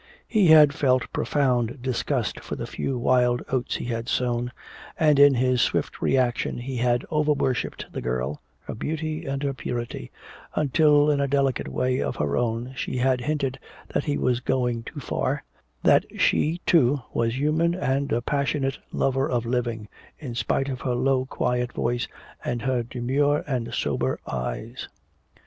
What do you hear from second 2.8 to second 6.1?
wild oats he had sown, and in his swift